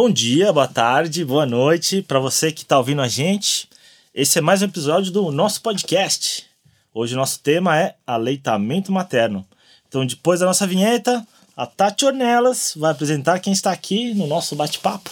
[0.00, 3.68] Bom dia, boa tarde, boa noite para você que está ouvindo a gente.
[4.14, 6.46] Esse é mais um episódio do nosso podcast.
[6.94, 9.44] Hoje o nosso tema é aleitamento materno.
[9.88, 11.26] Então, depois da nossa vinheta,
[11.56, 15.10] a Tati Ornelas vai apresentar quem está aqui no nosso bate-papo.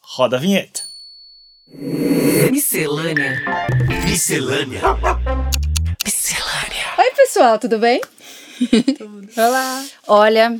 [0.00, 0.82] Roda a vinheta.
[2.52, 3.42] Miscelânea.
[4.04, 4.80] Miscelânea.
[6.04, 6.86] Miscelânea.
[6.98, 8.00] Oi, pessoal, tudo bem?
[8.96, 9.28] Tudo.
[9.36, 9.84] Olá.
[10.06, 10.56] Olha,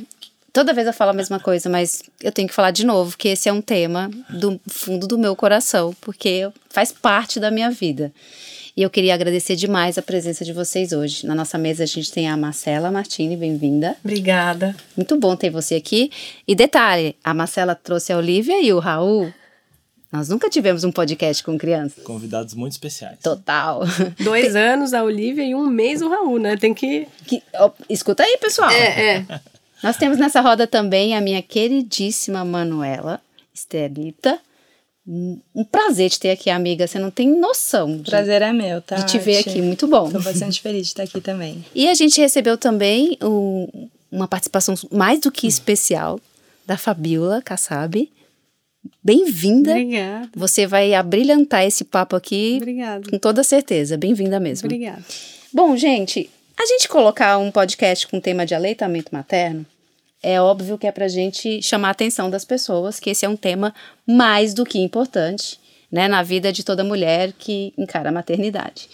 [0.55, 3.27] toda vez eu falo a mesma coisa, mas eu tenho que falar de novo que
[3.27, 8.13] esse é um tema do fundo do meu coração, porque faz parte da minha vida.
[8.75, 11.25] E eu queria agradecer demais a presença de vocês hoje.
[11.27, 13.97] Na nossa mesa a gente tem a Marcela Martini, bem-vinda.
[14.01, 14.73] Obrigada.
[14.95, 16.09] Muito bom ter você aqui.
[16.47, 19.33] E detalhe, a Marcela trouxe a Olivia e o Raul.
[20.09, 22.01] Nós nunca tivemos um podcast com crianças.
[22.01, 23.19] Convidados muito especiais.
[23.21, 23.81] Total.
[24.23, 26.55] Dois anos a Olivia e um mês o Raul, né?
[26.55, 27.07] Tem que.
[27.25, 28.71] que ó, escuta aí, pessoal.
[28.71, 29.25] É, é.
[29.85, 33.21] Nós temos nessa roda também a minha queridíssima Manuela
[33.53, 34.39] Estelita.
[35.07, 36.87] Um prazer te ter aqui, amiga.
[36.87, 37.97] Você não tem noção.
[37.97, 38.95] De, prazer é meu, tá?
[38.95, 39.61] De te ver aqui.
[39.61, 40.09] Muito bom.
[40.09, 41.63] Tô bastante feliz de estar aqui também.
[41.75, 46.19] E a gente recebeu também um, uma participação mais do que especial
[46.65, 48.11] da Fabiola Kassab.
[49.03, 49.69] Bem-vinda.
[49.69, 50.29] Obrigada.
[50.35, 53.07] Você vai abrilhantar esse papo aqui Obrigada.
[53.07, 53.97] com toda certeza.
[53.97, 54.65] Bem-vinda mesmo.
[54.65, 55.05] Obrigada.
[55.53, 59.63] Bom, gente, a gente colocar um podcast com tema de aleitamento materno
[60.25, 63.29] é óbvio que é para a gente chamar a atenção das pessoas, que esse é
[63.29, 63.71] um tema
[64.07, 65.59] mais do que importante
[65.91, 68.89] né, na vida de toda mulher que encara a maternidade.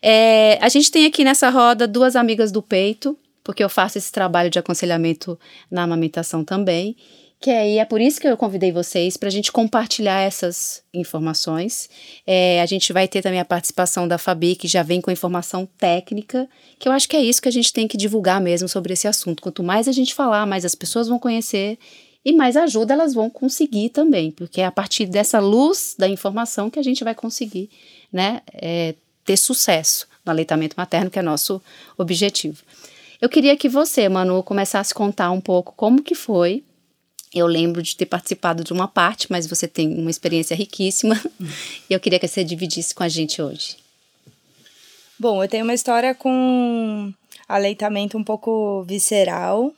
[0.00, 3.14] É, a gente tem aqui nessa roda duas amigas do peito,
[3.44, 5.38] porque eu faço esse trabalho de aconselhamento
[5.70, 6.96] na amamentação também,
[7.40, 11.88] que aí é por isso que eu convidei vocês para a gente compartilhar essas informações.
[12.26, 15.66] É, a gente vai ter também a participação da Fabi, que já vem com informação
[15.78, 16.46] técnica,
[16.78, 19.08] que eu acho que é isso que a gente tem que divulgar mesmo sobre esse
[19.08, 19.42] assunto.
[19.42, 21.78] Quanto mais a gente falar, mais as pessoas vão conhecer
[22.22, 26.68] e mais ajuda elas vão conseguir também, porque é a partir dessa luz da informação
[26.68, 27.70] que a gente vai conseguir
[28.12, 31.62] né, é, ter sucesso no aleitamento materno, que é nosso
[31.96, 32.58] objetivo.
[33.18, 36.62] Eu queria que você, Manu, começasse a contar um pouco como que foi
[37.32, 41.20] eu lembro de ter participado de uma parte, mas você tem uma experiência riquíssima
[41.88, 43.76] e eu queria que você dividisse com a gente hoje.
[45.18, 47.12] Bom, eu tenho uma história com
[47.46, 49.72] aleitamento um pouco visceral.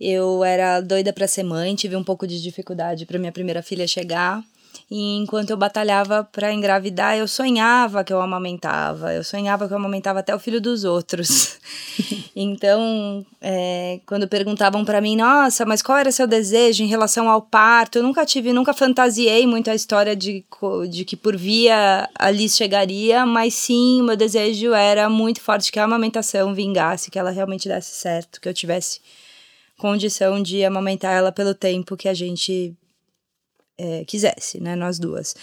[0.00, 3.86] Eu era doida para ser mãe, tive um pouco de dificuldade para minha primeira filha
[3.88, 4.42] chegar.
[4.90, 9.12] E enquanto eu batalhava para engravidar, eu sonhava que eu amamentava.
[9.12, 11.58] Eu sonhava que eu amamentava até o filho dos outros.
[12.34, 17.42] então, é, quando perguntavam para mim, nossa, mas qual era seu desejo em relação ao
[17.42, 17.98] parto?
[17.98, 20.42] Eu nunca tive, nunca fantasiei muito a história de,
[20.88, 25.70] de que por via a Liz chegaria, mas sim, o meu desejo era muito forte
[25.70, 29.00] que a amamentação vingasse, que ela realmente desse certo, que eu tivesse
[29.76, 32.74] condição de amamentar ela pelo tempo que a gente
[33.78, 34.76] é, quisesse, né?
[34.76, 35.34] Nós duas.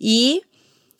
[0.00, 0.42] E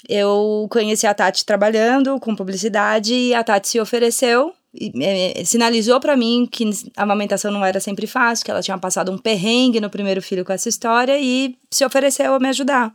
[0.09, 4.55] eu conheci a Tati trabalhando com publicidade e a Tati se ofereceu
[5.01, 9.11] é, sinalizou para mim que a amamentação não era sempre fácil, que ela tinha passado
[9.11, 12.95] um perrengue no primeiro filho com essa história e se ofereceu a me ajudar.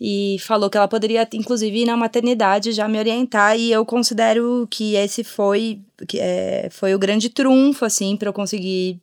[0.00, 4.66] E falou que ela poderia, inclusive, ir na maternidade já me orientar, e eu considero
[4.68, 9.00] que esse foi, que, é, foi o grande trunfo, assim, para eu conseguir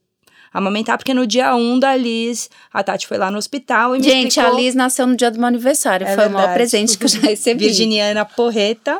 [0.53, 3.99] amamentar, porque no dia 1 um da Liz, a Tati foi lá no hospital e
[3.99, 4.53] me Gente, explicou...
[4.53, 6.53] a Liz nasceu no dia do meu aniversário, É foi o maior verdade.
[6.55, 7.65] presente que eu já recebi.
[7.65, 8.99] Virginiana Porreta.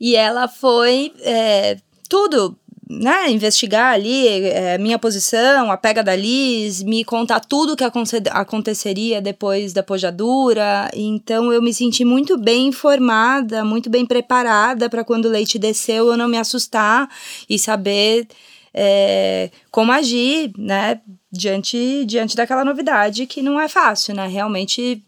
[0.00, 1.76] E ela foi é,
[2.08, 2.56] tudo,
[2.88, 3.30] né?
[3.30, 9.20] Investigar ali é, minha posição, a pega da Liz, me contar tudo que aconte- aconteceria
[9.20, 10.90] depois da pojadura.
[10.94, 16.08] Então eu me senti muito bem informada, muito bem preparada para quando o leite desceu
[16.08, 17.08] eu não me assustar
[17.48, 18.26] e saber
[18.74, 21.00] é, como agir, né?
[21.32, 24.26] Diante, diante daquela novidade que não é fácil, né?
[24.26, 25.02] Realmente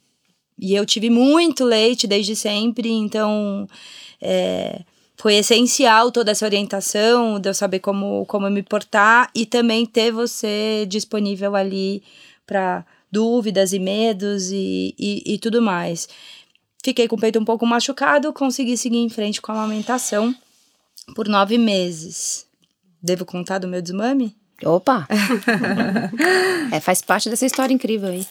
[0.58, 3.66] e eu tive muito leite desde sempre, então
[4.20, 4.82] é,
[5.16, 10.12] foi essencial toda essa orientação, de eu saber como, como me portar e também ter
[10.12, 12.02] você disponível ali
[12.46, 16.08] para dúvidas e medos e, e, e tudo mais.
[16.82, 20.34] Fiquei com o peito um pouco machucado, consegui seguir em frente com a amamentação
[21.14, 22.46] por nove meses.
[23.02, 24.36] Devo contar do meu desmame?
[24.64, 25.08] Opa!
[26.70, 28.26] é, faz parte dessa história incrível aí.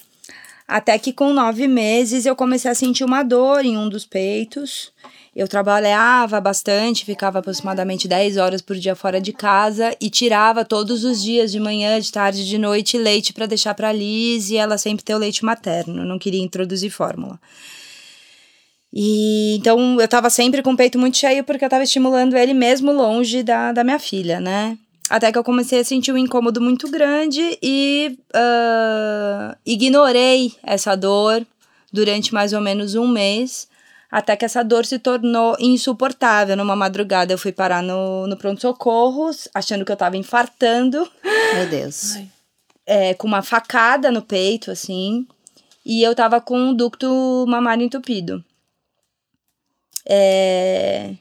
[0.68, 4.94] Até que com nove meses eu comecei a sentir uma dor em um dos peitos.
[5.36, 11.04] Eu trabalhava bastante, ficava aproximadamente 10 horas por dia fora de casa e tirava todos
[11.04, 14.78] os dias, de manhã, de tarde, de noite, leite para deixar para Liz e ela
[14.78, 16.06] sempre ter o leite materno.
[16.06, 17.40] Não queria introduzir fórmula.
[18.94, 22.54] E então eu tava sempre com o peito muito cheio porque eu tava estimulando ele
[22.54, 24.78] mesmo longe da, da minha filha, né?
[25.10, 31.46] Até que eu comecei a sentir um incômodo muito grande e uh, ignorei essa dor
[31.92, 33.68] durante mais ou menos um mês,
[34.10, 36.56] até que essa dor se tornou insuportável.
[36.56, 41.06] Numa madrugada eu fui parar no, no pronto-socorro, achando que eu tava infartando.
[41.56, 42.18] Meu Deus.
[42.86, 45.28] É, com uma facada no peito, assim.
[45.86, 48.42] E eu tava com um ducto mamário entupido.
[50.06, 51.12] É,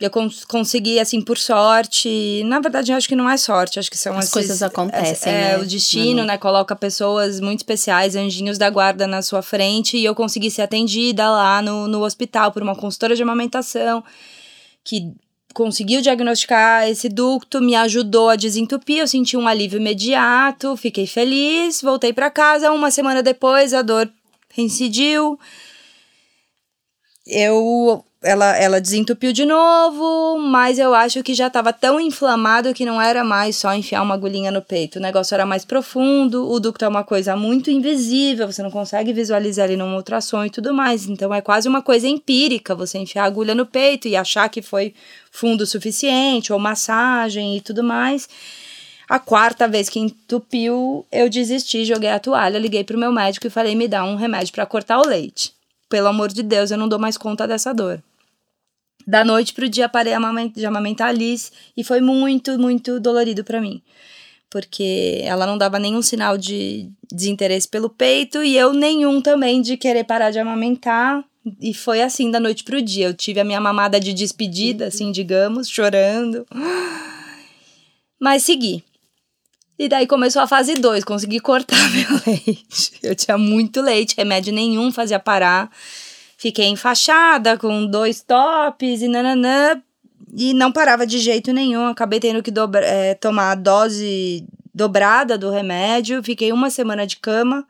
[0.00, 2.42] eu cons consegui, assim, por sorte.
[2.44, 5.32] Na verdade, eu acho que não é sorte, acho que são As esses- coisas acontecem,
[5.32, 6.26] É, né, o destino, Manu?
[6.28, 6.38] né?
[6.38, 9.96] Coloca pessoas muito especiais, anjinhos da guarda na sua frente.
[9.96, 14.04] E eu consegui ser atendida lá no, no hospital por uma consultora de amamentação
[14.84, 15.12] que
[15.52, 18.98] conseguiu diagnosticar esse ducto, me ajudou a desentupir.
[18.98, 22.70] Eu senti um alívio imediato, fiquei feliz, voltei para casa.
[22.70, 24.08] Uma semana depois, a dor
[24.54, 25.36] reincidiu
[27.28, 32.84] eu ela, ela desentupiu de novo, mas eu acho que já estava tão inflamado que
[32.84, 34.96] não era mais só enfiar uma agulhinha no peito.
[34.98, 39.12] O negócio era mais profundo, o ducto é uma coisa muito invisível, você não consegue
[39.12, 41.08] visualizar ele num ultrassom e tudo mais.
[41.08, 44.62] Então é quase uma coisa empírica você enfiar a agulha no peito e achar que
[44.62, 44.94] foi
[45.30, 48.28] fundo suficiente, ou massagem e tudo mais.
[49.08, 53.50] A quarta vez que entupiu, eu desisti, joguei a toalha, liguei pro meu médico e
[53.50, 55.57] falei: me dá um remédio para cortar o leite.
[55.88, 58.02] Pelo amor de Deus, eu não dou mais conta dessa dor.
[59.06, 60.12] Da noite pro dia parei
[60.54, 63.80] de amamentar a Liz e foi muito, muito dolorido para mim.
[64.50, 69.76] Porque ela não dava nenhum sinal de desinteresse pelo peito e eu nenhum também de
[69.76, 71.24] querer parar de amamentar.
[71.60, 73.06] E foi assim da noite pro dia.
[73.06, 76.46] Eu tive a minha mamada de despedida, assim, digamos, chorando.
[78.20, 78.84] Mas segui.
[79.78, 82.92] E daí começou a fase 2, consegui cortar meu leite.
[83.02, 85.70] Eu tinha muito leite, remédio nenhum fazia parar.
[86.36, 89.80] Fiquei enfaixada com dois tops e nananã.
[90.36, 91.86] E não parava de jeito nenhum.
[91.86, 94.44] Acabei tendo que dobra, é, tomar a dose
[94.74, 96.22] dobrada do remédio.
[96.22, 97.66] Fiquei uma semana de cama.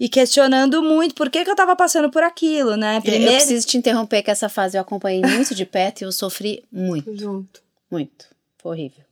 [0.00, 2.98] E questionando muito por que, que eu tava passando por aquilo, né?
[2.98, 6.64] Eu preciso te interromper que essa fase eu acompanhei muito de perto e eu sofri
[6.70, 7.60] muito, Junto.
[7.90, 8.26] muito.
[8.58, 9.07] Foi horrível.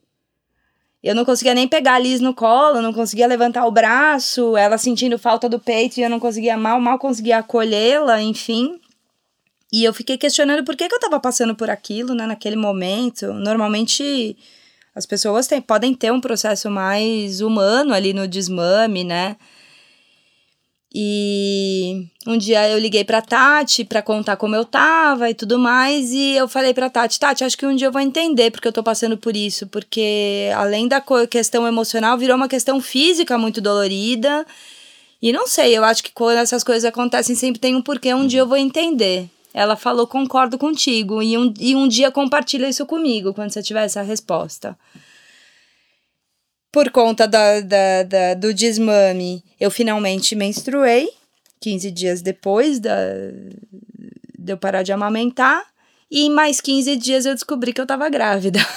[1.07, 4.77] Eu não conseguia nem pegar a Liz no colo, não conseguia levantar o braço, ela
[4.77, 8.81] sentindo falta do peito e eu não conseguia mal, mal conseguia acolhê-la, enfim.
[9.73, 13.33] E eu fiquei questionando por que, que eu tava passando por aquilo, né, naquele momento.
[13.33, 14.37] Normalmente
[14.97, 19.37] as pessoas têm, podem ter um processo mais humano ali no desmame, né?
[20.95, 26.13] E um dia eu liguei pra Tati pra contar como eu tava e tudo mais,
[26.13, 28.73] e eu falei pra Tati, Tati, acho que um dia eu vou entender porque eu
[28.73, 34.47] tô passando por isso, porque além da questão emocional, virou uma questão física muito dolorida.
[35.21, 38.27] E não sei, eu acho que quando essas coisas acontecem sempre tem um porquê, um
[38.27, 39.29] dia eu vou entender.
[39.53, 43.85] Ela falou, concordo contigo, e um, e um dia compartilha isso comigo, quando você tiver
[43.85, 44.77] essa resposta
[46.77, 51.09] por conta da, da, da- do desmame, eu finalmente menstruei,
[51.59, 52.95] 15 dias depois da,
[54.39, 55.65] de eu parar de amamentar.
[56.11, 58.61] E em mais 15 dias eu descobri que eu tava grávida.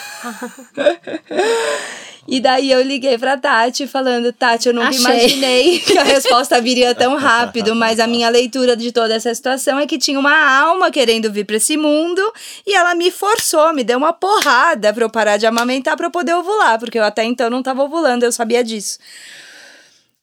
[2.30, 5.02] e daí eu liguei pra Tati falando, Tati, eu nunca Achei.
[5.02, 9.80] imaginei que a resposta viria tão rápido, mas a minha leitura de toda essa situação
[9.80, 12.22] é que tinha uma alma querendo vir pra esse mundo
[12.68, 16.12] e ela me forçou, me deu uma porrada pra eu parar de amamentar pra eu
[16.12, 19.00] poder ovular, porque eu até então não tava ovulando, eu sabia disso.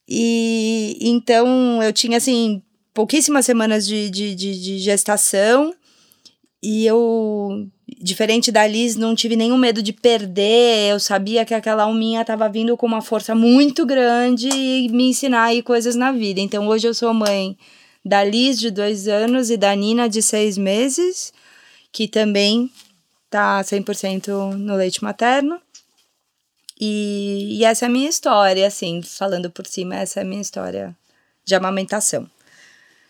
[0.09, 2.63] E então eu tinha assim
[2.95, 5.75] pouquíssimas semanas de, de, de, de gestação
[6.63, 7.69] e eu,
[8.01, 10.91] diferente da Liz, não tive nenhum medo de perder.
[10.91, 15.45] Eu sabia que aquela alminha estava vindo com uma força muito grande e me ensinar
[15.45, 16.41] aí coisas na vida.
[16.41, 17.57] Então hoje eu sou mãe
[18.05, 21.33] da Liz de dois anos e da Nina de seis meses,
[21.93, 22.71] que também
[23.29, 25.61] tá 100% no leite materno.
[26.81, 30.43] E, e essa é a minha história, assim, falando por cima, essa é a minha
[30.43, 30.97] história
[31.45, 32.29] de amamentação.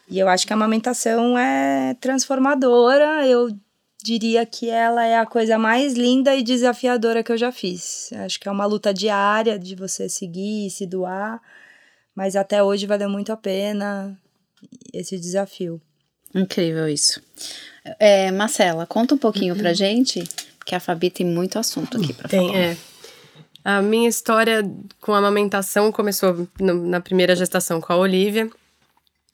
[0.09, 3.51] E eu acho que a amamentação é transformadora, eu
[4.03, 8.11] diria que ela é a coisa mais linda e desafiadora que eu já fiz.
[8.25, 11.41] Acho que é uma luta diária de você seguir e se doar,
[12.15, 14.17] mas até hoje valeu muito a pena
[14.93, 15.81] esse desafio.
[16.35, 17.21] Incrível isso.
[17.99, 20.23] É, Marcela, conta um pouquinho pra gente,
[20.59, 22.59] porque a Fabi tem muito assunto aqui pra Tem, falar.
[22.59, 22.77] é.
[23.65, 24.63] A minha história
[25.01, 28.49] com a amamentação começou no- na primeira gestação com a Olivia.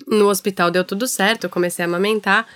[0.06, 2.47] No hospital deu tudo certo, eu comecei a amamentar.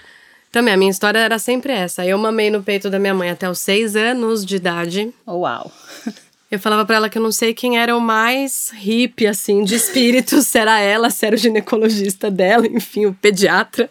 [0.51, 2.07] Também, a minha história era sempre essa.
[2.07, 5.13] Eu mamei no peito da minha mãe até os seis anos de idade.
[5.27, 5.71] Uau.
[6.49, 9.75] Eu falava pra ela que eu não sei quem era o mais hippie, assim, de
[9.75, 13.91] espírito, se era ela, se era o ginecologista dela, enfim, o pediatra.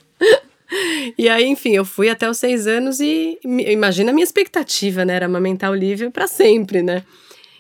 [1.18, 5.16] E aí, enfim, eu fui até os seis anos e imagina a minha expectativa, né?
[5.16, 7.04] Era amamentar o Lívia pra sempre, né?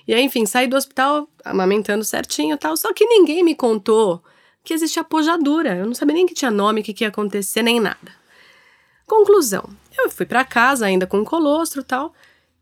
[0.07, 2.75] E aí, enfim, saí do hospital amamentando certinho e tal.
[2.77, 4.23] Só que ninguém me contou
[4.65, 5.75] que existia pojadura.
[5.75, 8.11] Eu não sabia nem que tinha nome, o que, que ia acontecer, nem nada.
[9.05, 9.69] Conclusão.
[9.97, 12.13] Eu fui pra casa ainda com colostro e tal.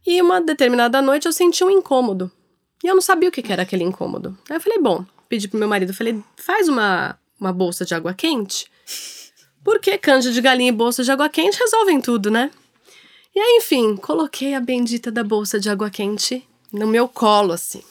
[0.06, 2.32] E uma determinada noite eu senti um incômodo.
[2.84, 4.38] E eu não sabia o que, que era aquele incômodo.
[4.50, 8.14] Aí eu falei, bom, pedi pro meu marido, falei, faz uma, uma bolsa de água
[8.14, 8.70] quente.
[9.64, 12.52] Porque canja de galinha e bolsa de água quente resolvem tudo, né?
[13.34, 17.82] E aí, enfim, coloquei a bendita da bolsa de água quente no meu colo, assim.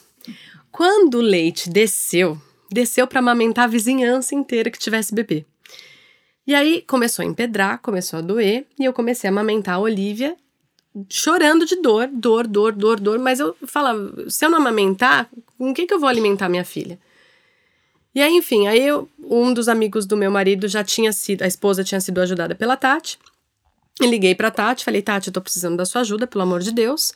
[0.70, 2.40] Quando o leite desceu,
[2.72, 5.44] desceu para amamentar a vizinhança inteira que tivesse bebê.
[6.46, 10.36] E aí começou a empedrar, começou a doer, e eu comecei a amamentar a Olivia,
[11.08, 13.18] chorando de dor, dor, dor, dor, dor.
[13.18, 16.98] Mas eu falava, se eu não amamentar, com que, que eu vou alimentar minha filha?
[18.14, 21.46] E aí, enfim, aí eu, um dos amigos do meu marido já tinha sido, a
[21.46, 23.18] esposa tinha sido ajudada pela Tati.
[24.00, 26.72] E liguei pra Tati, falei, Tati, eu tô precisando da sua ajuda, pelo amor de
[26.72, 27.12] Deus.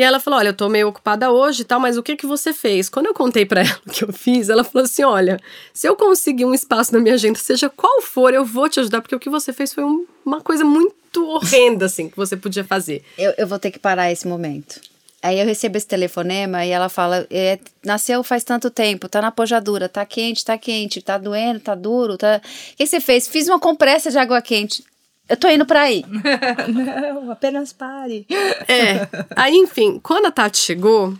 [0.00, 2.24] E ela falou: Olha, eu tô meio ocupada hoje e tal, mas o que que
[2.26, 2.88] você fez?
[2.88, 5.38] Quando eu contei pra ela o que eu fiz, ela falou assim: Olha,
[5.74, 9.02] se eu conseguir um espaço na minha agenda, seja qual for, eu vou te ajudar,
[9.02, 12.64] porque o que você fez foi um- uma coisa muito horrenda, assim, que você podia
[12.64, 13.04] fazer.
[13.18, 14.80] Eu, eu vou ter que parar esse momento.
[15.22, 19.30] Aí eu recebo esse telefonema e ela fala: é, nasceu faz tanto tempo, tá na
[19.30, 22.40] pojadura, tá quente, tá quente, tá doendo, tá duro, tá.
[22.72, 23.28] O que você fez?
[23.28, 24.82] Fiz uma compressa de água quente.
[25.30, 26.04] Eu tô indo pra aí.
[26.68, 28.26] Não, apenas pare.
[28.66, 29.06] É.
[29.36, 31.14] Aí, enfim, quando a Tati chegou,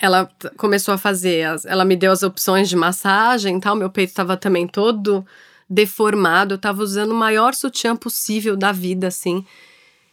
[0.00, 3.88] ela começou a fazer, as- ela me deu as opções de massagem e tal, meu
[3.88, 5.24] peito tava também todo
[5.70, 9.44] deformado, eu tava usando o maior sutiã possível da vida, assim.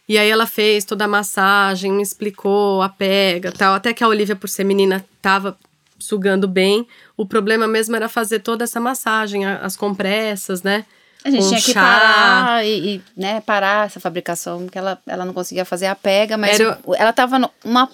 [0.08, 4.08] E aí ela fez toda a massagem, me explicou a pega tal, até que a
[4.08, 5.56] Olivia, por ser menina, tava
[5.98, 6.86] sugando bem.
[7.16, 10.84] O problema mesmo era fazer toda essa massagem, as compressas, né?
[11.24, 11.80] A gente Com tinha que chá.
[11.80, 16.36] parar e, e, né, parar essa fabricação, porque ela, ela não conseguia fazer a pega,
[16.36, 17.86] mas Era- ela tava numa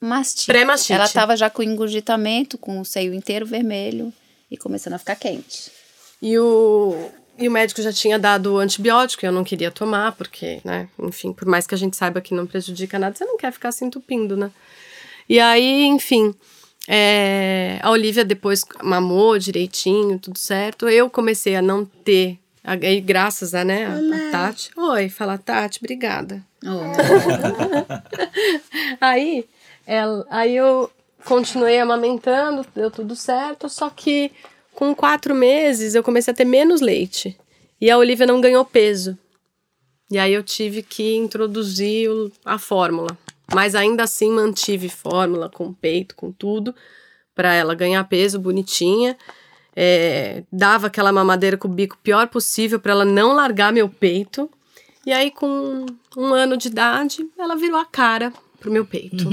[0.00, 0.46] pré-mastite.
[0.46, 0.92] Pré-mastite.
[0.92, 4.12] Ela tava já com engurgitamento, com o seio inteiro vermelho
[4.50, 5.70] e começando a ficar quente.
[6.20, 10.12] E o, e o médico já tinha dado o antibiótico, e eu não queria tomar,
[10.12, 13.36] porque, né, enfim, por mais que a gente saiba que não prejudica nada, você não
[13.36, 14.50] quer ficar se entupindo, né?
[15.28, 16.34] E aí, enfim,
[16.90, 20.88] é, a Olivia depois mamou direitinho, tudo certo.
[20.88, 24.70] Eu comecei a não ter, aí, graças a, né, a, a Tati.
[24.74, 26.42] Oi, fala Tati, obrigada.
[29.00, 29.44] Aí,
[29.86, 30.90] ela, aí eu
[31.24, 34.32] continuei amamentando, deu tudo certo, só que
[34.74, 37.38] com quatro meses eu comecei a ter menos leite.
[37.80, 39.16] E a Olivia não ganhou peso.
[40.10, 42.10] E aí eu tive que introduzir
[42.44, 43.16] a fórmula.
[43.54, 46.74] Mas ainda assim mantive fórmula com peito, com tudo,
[47.34, 49.16] para ela ganhar peso bonitinha.
[49.74, 54.50] É, dava aquela mamadeira com o bico pior possível para ela não largar meu peito.
[55.06, 55.86] E aí, com
[56.16, 59.24] um ano de idade, ela virou a cara pro meu peito.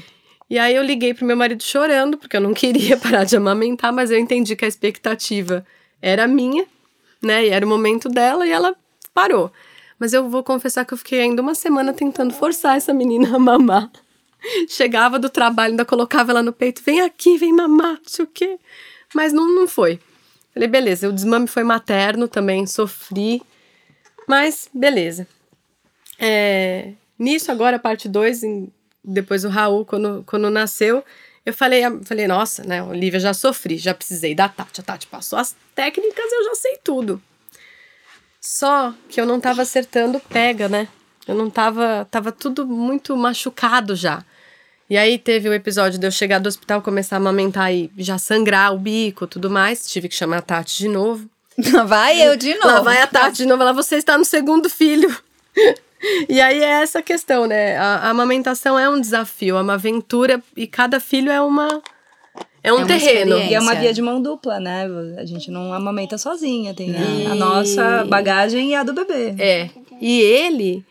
[0.50, 3.92] e aí eu liguei pro meu marido chorando, porque eu não queria parar de amamentar,
[3.92, 5.64] mas eu entendi que a expectativa
[6.02, 6.66] era minha,
[7.22, 7.46] né?
[7.46, 8.74] E era o momento dela e ela
[9.14, 9.50] parou.
[9.98, 13.38] Mas eu vou confessar que eu fiquei ainda uma semana tentando forçar essa menina a
[13.38, 13.90] mamar.
[14.68, 18.28] Chegava do trabalho, ainda colocava ela no peito, vem aqui, vem mamar, não sei o
[18.28, 18.58] quê.
[19.14, 20.00] Mas não, não foi.
[20.52, 23.42] Falei, beleza, o desmame foi materno também, sofri.
[24.26, 25.26] Mas, beleza.
[26.18, 28.42] É, nisso, agora, parte 2,
[29.02, 31.02] depois o Raul, quando, quando nasceu,
[31.44, 34.80] eu falei, falei, nossa, né, Olivia, já sofri, já precisei da Tati.
[34.80, 37.20] A Tati passou as técnicas, eu já sei tudo.
[38.42, 40.88] Só que eu não tava acertando pega, né?
[41.28, 42.06] Eu não tava.
[42.10, 44.24] Tava tudo muito machucado já.
[44.90, 48.18] E aí teve o episódio de eu chegar do hospital, começar a amamentar e já
[48.18, 49.86] sangrar o bico tudo mais.
[49.86, 51.30] Tive que chamar a Tati de novo.
[51.72, 52.66] Lá vai eu de novo.
[52.66, 55.16] Lá vai a Tati de novo, ela, você está no segundo filho.
[56.28, 57.76] e aí é essa questão, né?
[57.78, 61.80] A, a amamentação é um desafio, é uma aventura e cada filho é uma.
[62.62, 63.38] É um uma terreno.
[63.38, 64.86] E é uma via de mão dupla, né?
[65.18, 69.34] A gente não amamenta sozinha, tem a, a E- nossa bagagem e a do bebê.
[69.38, 69.70] É.
[70.00, 70.84] E ele,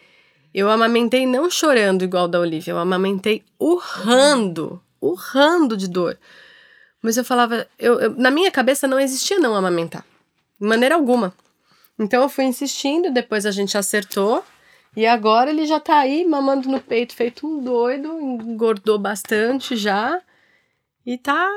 [0.54, 6.18] eu amamentei não chorando igual da Olivia, eu amamentei urrando, urrando de dor.
[7.02, 10.06] Mas eu falava, eu, eu- na minha cabeça não existia não amamentar,
[10.60, 11.34] de maneira alguma.
[11.98, 14.44] Então eu fui insistindo, depois a gente acertou.
[14.96, 20.20] E agora ele já tá aí mamando no peito, feito um doido, engordou bastante já.
[21.06, 21.50] E tá,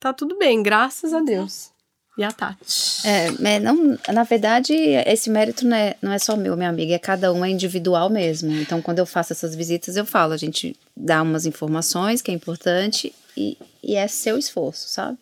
[0.00, 1.70] tá tudo bem, graças a Deus.
[2.18, 3.06] E a Tati.
[3.06, 6.98] É, não, na verdade, esse mérito não é, não é só meu, minha amiga, é
[6.98, 8.50] cada um, é individual mesmo.
[8.52, 12.34] Então, quando eu faço essas visitas, eu falo, a gente dá umas informações que é
[12.34, 15.18] importante e, e é seu esforço, sabe?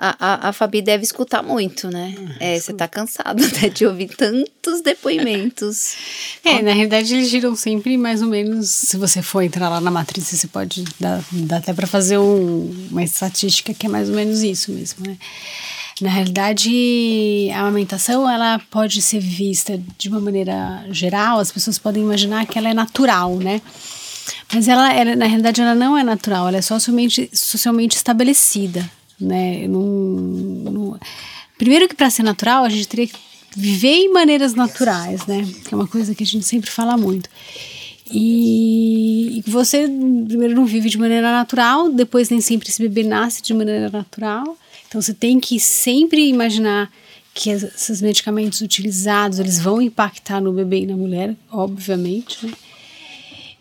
[0.00, 2.14] A, a, a Fabi deve escutar muito, né?
[2.38, 5.96] É, você tá cansado até de ouvir tantos depoimentos.
[6.44, 8.70] É, na realidade eles giram sempre mais ou menos.
[8.70, 12.88] Se você for entrar lá na matriz, você pode dar, dar até para fazer um,
[12.90, 15.18] uma estatística que é mais ou menos isso mesmo, né?
[16.00, 22.02] Na realidade, a amamentação ela pode ser vista de uma maneira geral, as pessoas podem
[22.02, 23.60] imaginar que ela é natural, né?
[24.52, 28.88] Mas ela, ela na realidade, ela não é natural, ela é socialmente, socialmente estabelecida,
[29.20, 29.66] né?
[29.66, 31.00] Não, não...
[31.56, 33.18] Primeiro que para ser natural, a gente teria que
[33.56, 35.46] viver em maneiras naturais, né?
[35.64, 37.28] Que é uma coisa que a gente sempre fala muito.
[38.10, 39.82] E, você,
[40.26, 44.56] primeiro, não vive de maneira natural, depois, nem sempre esse bebê nasce de maneira natural.
[44.86, 46.90] Então, você tem que sempre imaginar
[47.34, 52.52] que esses medicamentos utilizados, eles vão impactar no bebê e na mulher, obviamente, né?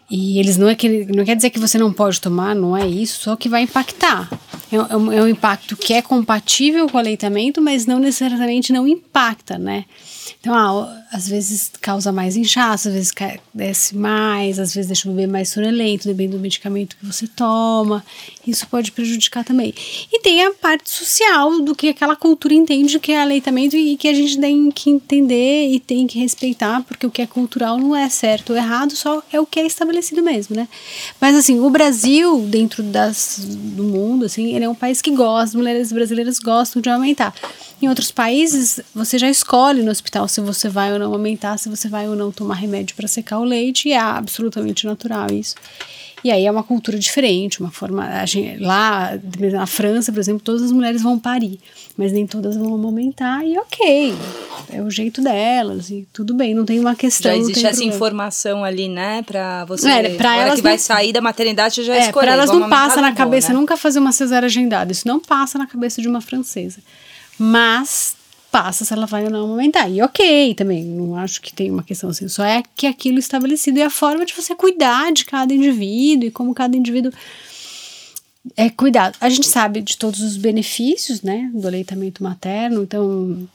[0.09, 2.87] E eles não é que não quer dizer que você não pode tomar, não é
[2.87, 4.29] isso, só que vai impactar.
[4.71, 8.87] É um, é um impacto que é compatível com o aleitamento, mas não necessariamente não
[8.87, 9.85] impacta, né?
[10.39, 13.11] Então, ah, às vezes causa mais inchaço, às vezes
[13.53, 18.03] desce mais, às vezes deixa o bebê mais sonolento, dependendo do medicamento que você toma.
[18.45, 19.73] Isso pode prejudicar também.
[20.11, 24.07] E tem a parte social do que aquela cultura entende que é aleitamento e que
[24.07, 27.95] a gente tem que entender e tem que respeitar, porque o que é cultural não
[27.95, 30.67] é certo ou errado, só é o que é estabelecido mesmo, né?
[31.19, 35.47] Mas assim, o Brasil, dentro das, do mundo, assim, ele é um país que gosta,
[35.47, 37.33] as mulheres brasileiras gostam de aumentar.
[37.81, 41.69] Em outros países, você já escolhe no hospital se você vai ou não aumentar, se
[41.69, 45.53] você vai ou não tomar remédio para secar o leite, e é absolutamente natural isso.
[46.23, 48.25] E aí é uma cultura diferente, uma forma.
[48.25, 49.11] Gente, lá
[49.51, 51.59] na França, por exemplo, todas as mulheres vão parir,
[51.95, 54.15] mas nem todas vão amamentar, e ok.
[54.73, 57.31] É o jeito delas, e tudo bem, não tem uma questão.
[57.31, 57.95] Já existe essa problema.
[57.95, 59.21] informação ali, né?
[59.21, 59.87] Pra você.
[59.87, 62.25] É, pra elas que vai não- sair da maternidade, já É, escolher.
[62.25, 63.59] para elas não passa na cabeça né?
[63.59, 64.91] nunca fazer uma cesárea agendada.
[64.91, 66.79] Isso não passa na cabeça de uma francesa.
[67.37, 68.15] Mas
[68.51, 69.91] passa se ela vai ou não amamentar.
[69.91, 72.27] E ok também, não acho que tem uma questão assim.
[72.27, 76.31] Só é que aquilo estabelecido e a forma de você cuidar de cada indivíduo e
[76.31, 77.11] como cada indivíduo
[78.55, 79.17] é cuidado.
[79.19, 83.47] A gente sabe de todos os benefícios, né, do aleitamento materno, então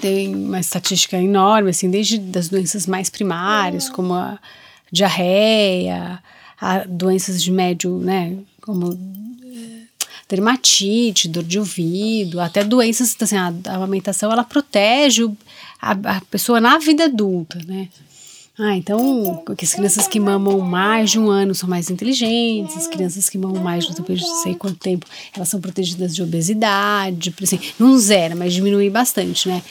[0.00, 4.38] tem uma estatística enorme, assim, desde das doenças mais primárias, como a
[4.90, 6.18] diarreia,
[6.60, 8.98] a doenças de médio, né, como
[10.28, 15.36] dermatite, dor de ouvido, até doenças, então, assim, a, a amamentação, ela protege o-
[15.80, 17.88] a, a pessoa na vida adulta, né.
[18.58, 23.28] Ah, então, as crianças que mamam mais de um ano são mais inteligentes, as crianças
[23.28, 27.98] que mamam mais de não sei quanto tempo, elas são protegidas de obesidade, assim, não
[27.98, 29.62] zera, mas diminui bastante, né?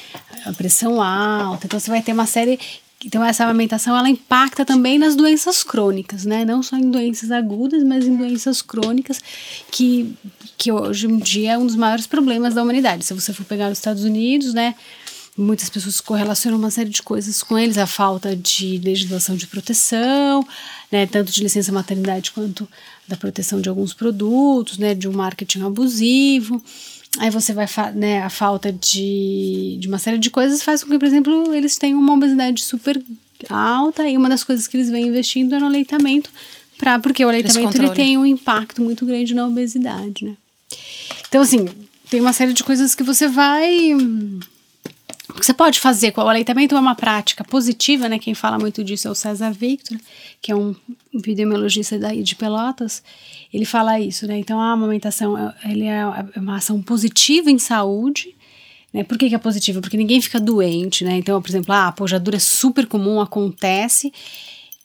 [0.45, 2.59] A pressão alta, então você vai ter uma série.
[3.03, 6.43] Então, essa amamentação ela impacta também nas doenças crônicas, né?
[6.43, 9.19] Não só em doenças agudas, mas em doenças crônicas,
[9.71, 10.15] que,
[10.57, 13.05] que hoje em dia é um dos maiores problemas da humanidade.
[13.05, 14.75] Se você for pegar os Estados Unidos, né?
[15.37, 20.47] Muitas pessoas correlacionam uma série de coisas com eles, a falta de legislação de proteção,
[20.89, 22.65] né, tanto de licença maternidade quanto
[23.05, 26.63] da proteção de alguns produtos, né, de um marketing abusivo.
[27.19, 30.99] Aí você vai, né, a falta de, de uma série de coisas faz com que,
[30.99, 33.01] por exemplo, eles tenham uma obesidade super
[33.49, 36.29] alta e uma das coisas que eles vêm investindo é no aleitamento,
[36.77, 40.35] pra, porque o aleitamento ele tem um impacto muito grande na obesidade, né.
[41.27, 41.67] Então, assim,
[42.09, 43.93] tem uma série de coisas que você vai
[45.39, 48.19] que você pode fazer com o aleitamento é uma prática positiva, né?
[48.19, 49.97] Quem fala muito disso é o César Victor,
[50.41, 50.75] que é um
[51.13, 53.03] epidemiologista daí de Pelotas.
[53.53, 54.37] Ele fala isso, né?
[54.37, 56.05] Então a amamentação é- ele é
[56.37, 58.35] uma ação positiva em saúde.
[58.93, 59.03] Né?
[59.03, 59.81] Por que, que é positiva?
[59.81, 61.17] Porque ninguém fica doente, né?
[61.17, 64.13] Então, por exemplo, a apojadura é super comum, acontece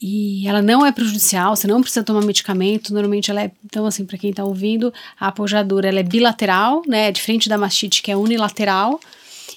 [0.03, 4.07] e ela não é prejudicial, você não precisa tomar medicamento, normalmente ela é, então assim,
[4.07, 8.11] para quem tá ouvindo, a apojadura ela é bilateral, né, é diferente da mastite que
[8.11, 8.99] é unilateral,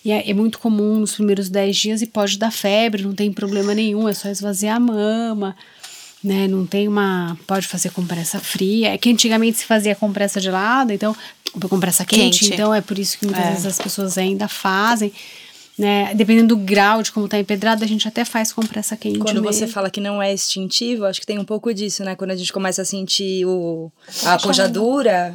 [0.06, 3.32] e é, é muito comum nos primeiros 10 dias e pode dar febre, não tem
[3.32, 5.56] problema nenhum, é só esvaziar a mama,
[6.24, 10.94] né, não tem uma, pode fazer compressa fria, é que antigamente se fazia compressa gelada,
[10.94, 11.16] então,
[11.70, 12.54] compressa quente, Quente.
[12.54, 13.50] então é por isso que muitas É.
[13.52, 15.12] vezes as pessoas ainda fazem,
[15.78, 19.42] né, dependendo do grau de como tá empedrado, a gente até faz compressa quente Quando
[19.42, 19.74] você mesmo.
[19.74, 22.16] fala que não é instintivo, acho que tem um pouco disso, né?
[22.16, 23.92] Quando a gente começa a sentir o,
[24.24, 25.34] a apojadura,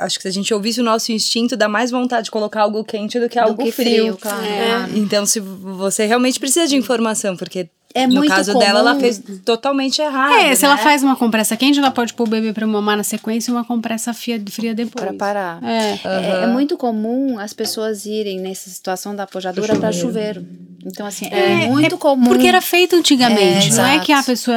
[0.00, 2.82] acho que se a gente ouvisse o nosso instinto, dá mais vontade de colocar algo
[2.84, 4.16] quente do que algo que frio.
[4.16, 4.44] frio, claro.
[4.44, 4.88] É.
[4.96, 9.00] Então, se você realmente precisa de informação, porque É no muito caso dela, ela comum-
[9.00, 10.34] fez totalmente errado.
[10.34, 10.82] É, se ela né?
[10.82, 13.64] faz uma compressa quente, ela pode pôr o bebê pra mamar na sequência e uma
[13.64, 15.04] compressa fria, fria depois.
[15.06, 15.62] Pra parar.
[15.62, 15.98] É.
[16.04, 20.44] É, é muito comum as pessoas irem nessa situação da apojadura para chuveiro.
[20.84, 22.28] Então, assim, é, muito comum.
[22.28, 23.70] Porque era feito antigamente.
[23.72, 24.56] É, não é que a pessoa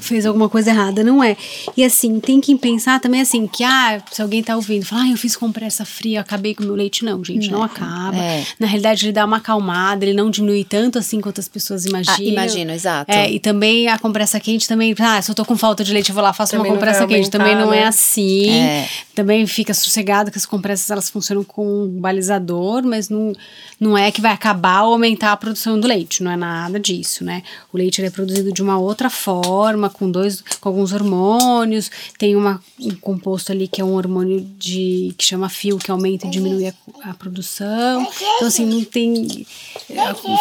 [0.00, 1.36] fez alguma coisa errada, não é.
[1.76, 5.10] E assim, tem que pensar também assim, que ah, se alguém tá ouvindo, fala, ah,
[5.10, 7.04] eu fiz compressa fria, acabei com o meu leite.
[7.04, 8.16] Não, gente, não, acaba.
[8.16, 8.44] É.
[8.58, 12.16] Na realidade, ele dá uma acalmada, ele não diminui tanto assim quanto as pessoas imaginam.
[12.18, 13.10] Ah, imagino, exato.
[13.10, 16.10] É, e também a compressa quente também, ah, se eu tô com falta de leite,
[16.10, 17.30] eu vou lá, faço Também uma não compressa quente.
[17.30, 17.86] Também não é né?
[17.86, 18.50] assim.
[18.50, 18.88] É.
[19.14, 23.32] Também fica sossegado que as compressas elas funcionam com um balizador, mas não,
[23.80, 27.24] não é que vai acabar ou aumentar a produção do leite, não é nada disso,
[27.24, 27.42] né?
[27.72, 32.36] O leite ele é produzido de uma outra forma, com dois, com alguns hormônios, tem
[32.36, 36.30] uma, um composto ali que é um hormônio de que chama fio que aumenta e
[36.30, 36.74] diminui a,
[37.04, 38.06] a produção.
[38.36, 39.46] Então assim, não tem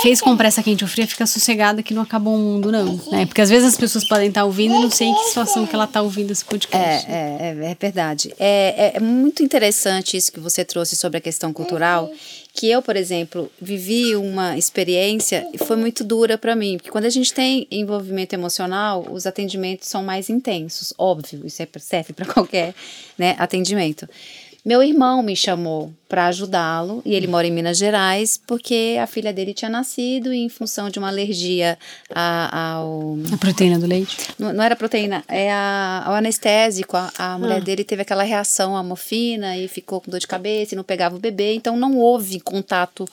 [0.01, 3.25] fez compressa quente ou fria, fica sossegada que não acabou o mundo não, né?
[3.25, 5.75] Porque às vezes as pessoas podem estar ouvindo e não sei em que situação que
[5.75, 7.05] ela tá ouvindo esse podcast.
[7.09, 8.33] É, é, é, é verdade.
[8.39, 12.11] É, é, é muito interessante isso que você trouxe sobre a questão cultural,
[12.57, 17.05] que eu, por exemplo, vivi uma experiência e foi muito dura para mim, porque quando
[17.05, 22.25] a gente tem envolvimento emocional, os atendimentos são mais intensos, óbvio, isso é, serve para
[22.33, 22.73] qualquer
[23.15, 24.09] né, atendimento.
[24.67, 29.31] Meu irmão me chamou para ajudá-lo e ele mora em Minas Gerais porque a filha
[29.31, 31.79] dele tinha nascido e em função de uma alergia
[32.13, 34.17] a- ao A proteína do leite.
[34.37, 36.97] não, não era proteína, é a, o anestésico.
[36.97, 37.39] A, a Ah.
[37.39, 40.83] mulher dele teve aquela reação à morfina e ficou com dor de cabeça e não
[40.83, 43.05] pegava o bebê, então não houve contato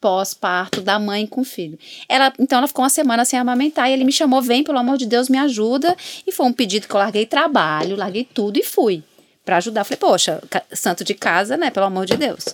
[0.00, 1.78] pós-parto da mãe com o filho.
[2.08, 4.96] Ela, então ela ficou uma semana sem amamentar e ele me chamou, vem, pelo amor
[4.96, 5.94] de Deus, me ajuda.
[6.26, 9.02] E foi um pedido que eu larguei trabalho, larguei tudo e fui
[9.44, 9.84] para ajudar.
[9.84, 12.44] Falei, poxa, santo de casa, né, pelo amor de Deus.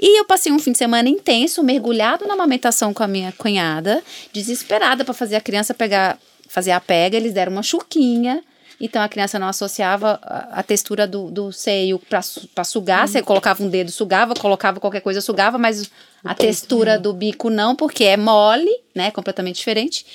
[0.00, 4.02] E eu passei um fim de semana intenso, mergulhado na amamentação com a minha cunhada,
[4.32, 7.16] desesperada para fazer a criança pegar, fazer a pega.
[7.16, 8.44] Eles deram uma chuquinha,
[8.80, 13.08] então a criança não associava a, textura do, do seio para sugar.
[13.08, 15.90] Você colocava um dedo, sugava, colocava qualquer coisa, sugava, mas
[16.22, 19.10] a textura do bico não, porque é mole, né?
[19.10, 20.06] Completamente diferente.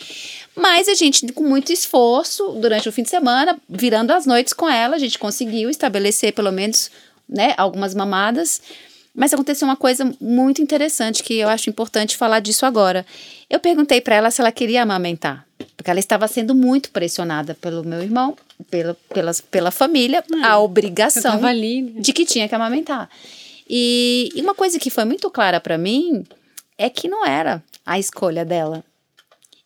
[0.55, 4.69] Mas a gente, com muito esforço, durante o fim de semana, virando as noites com
[4.69, 6.91] ela, a gente conseguiu estabelecer pelo menos
[7.27, 8.61] né, algumas mamadas.
[9.15, 13.05] Mas aconteceu uma coisa muito interessante que eu acho importante falar disso agora.
[13.49, 15.45] Eu perguntei para ela se ela queria amamentar,
[15.77, 18.35] porque ela estava sendo muito pressionada pelo meu irmão,
[18.71, 22.01] pela, pela, pela família, a obrigação ali, né?
[22.01, 23.07] de que tinha que amamentar.
[23.69, 26.23] E, e uma coisa que foi muito clara para mim
[26.75, 28.83] é que não era a escolha dela.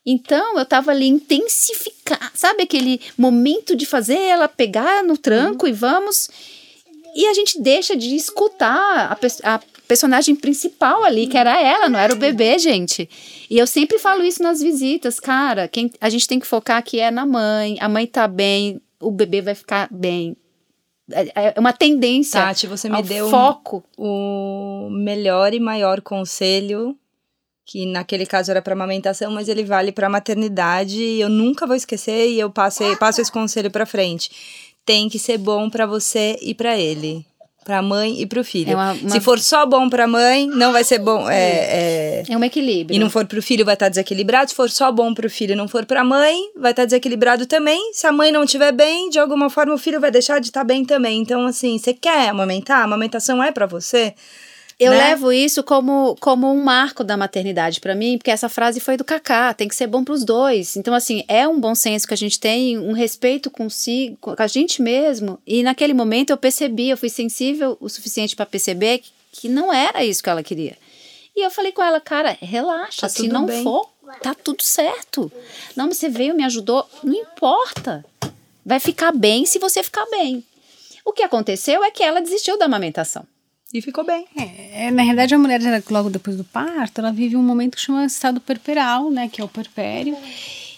[0.09, 5.73] Então eu tava ali intensificar, sabe aquele momento de fazer ela pegar no tranco e
[5.73, 6.29] vamos.
[7.13, 11.89] E a gente deixa de escutar a, pe- a personagem principal ali, que era ela,
[11.89, 13.09] não era o bebê, gente.
[13.49, 15.67] E eu sempre falo isso nas visitas, cara.
[15.67, 17.75] Quem, a gente tem que focar que é na mãe.
[17.81, 20.37] A mãe tá bem, o bebê vai ficar bem.
[21.11, 22.39] É é uma tendência.
[22.39, 23.83] Tati, você me deu foco.
[23.97, 26.95] o melhor e maior conselho,
[27.69, 31.75] que naquele caso era para amamentação, mas ele vale para maternidade, e eu nunca vou
[31.75, 34.31] esquecer e eu passei, passo esse conselho para frente.
[34.85, 37.25] Tem que ser bom para você e para ele,
[37.65, 38.71] para a mãe e para o filho.
[38.71, 41.29] É uma- uma- Se for só bom para a mãe, não vai ser bom.
[41.29, 42.95] É, é, É um equilíbrio.
[42.95, 44.49] e não for pro filho, vai estar desequilibrado.
[44.49, 47.91] Se for só bom pro filho e não for pra mãe, vai estar desequilibrado também.
[47.91, 50.63] Se a mãe não estiver bem, de alguma forma o filho vai deixar de estar
[50.63, 51.19] bem também.
[51.19, 52.79] Então, assim, você quer amamentar?
[52.79, 54.13] A amamentação é pra você?
[54.79, 54.97] Eu né?
[55.09, 59.03] levo isso como, como um marco da maternidade pra mim, porque essa frase foi do
[59.03, 60.75] Kaká, tem que ser bom pros dois.
[60.77, 64.45] Então, assim, é um bom senso que a gente tem, um respeito consigo, com a
[64.47, 65.39] gente mesmo.
[65.47, 69.73] E naquele momento eu percebi, eu fui sensível o suficiente pra perceber que, que não
[69.73, 70.77] era isso que ela queria.
[71.35, 73.63] E eu falei com ela, cara, relaxa, Tá se não bem.
[73.63, 73.89] for,
[74.21, 75.31] tá tudo certo.
[75.75, 78.05] Não, você veio, me ajudou, não importa.
[78.63, 80.43] Vai ficar bem se você ficar bem.
[81.03, 83.25] O que aconteceu é que ela desistiu da amamentação.
[83.73, 84.25] E ficou bem.
[84.37, 88.05] É, na realidade, a mulher, logo depois do parto, ela vive um momento que chama
[88.05, 89.27] estado perperal, né?
[89.27, 90.15] Que é o perpério.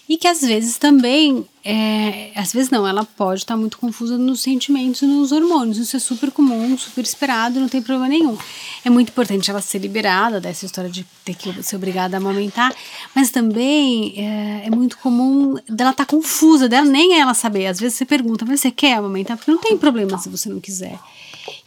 [0.08, 4.40] E que às vezes também, é, às vezes não, ela pode estar muito confusa nos
[4.40, 5.78] sentimentos e nos hormônios.
[5.78, 8.36] Isso é super comum, super esperado, não tem problema nenhum.
[8.84, 12.74] É muito importante ela ser liberada dessa história de ter que ser obrigada a amamentar,
[13.14, 17.66] mas também é, é muito comum dela estar confusa, dela nem ela saber.
[17.66, 19.36] Às vezes você pergunta, mas você quer amamentar?
[19.36, 20.98] Porque não tem problema se você não quiser.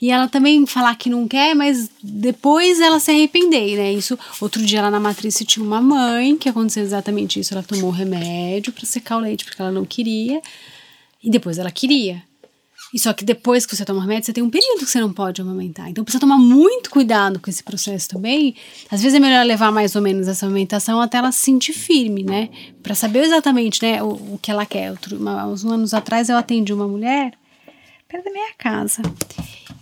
[0.02, 3.93] E ela também falar que não quer, mas depois ela se arrepender, né?
[3.93, 7.54] Isso, outro dia lá na matriz tinha uma mãe que aconteceu exatamente isso.
[7.54, 10.41] Ela tomou remédio para secar o leite porque ela não queria.
[11.24, 12.22] E depois ela queria.
[12.93, 15.12] E só que depois que você toma remédio, você tem um período que você não
[15.12, 15.89] pode amamentar.
[15.89, 18.56] Então precisa tomar muito cuidado com esse processo também.
[18.91, 22.24] Às vezes é melhor levar mais ou menos essa amamentação até ela se sentir firme,
[22.24, 22.50] né?
[22.84, 24.91] Pra saber exatamente, né, o, o que ela quer.
[24.91, 27.34] Outro, uns anos atrás eu atendi uma mulher
[28.08, 29.02] perto da minha casa.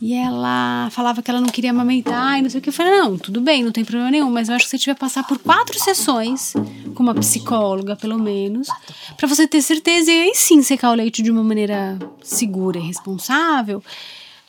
[0.01, 2.69] E ela falava que ela não queria amamentar e não sei o que.
[2.69, 4.95] Eu falei, não, tudo bem, não tem problema nenhum, mas eu acho que você tiver
[4.95, 6.53] passar por quatro sessões
[6.95, 8.67] com uma psicóloga, pelo menos,
[9.15, 12.81] para você ter certeza e aí sim secar o leite de uma maneira segura e
[12.81, 13.83] responsável,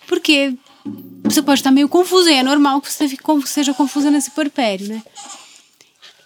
[0.06, 0.54] porque
[1.22, 3.06] você pode estar meio confusa e é normal que você
[3.44, 5.02] seja confusa nesse porpério, né?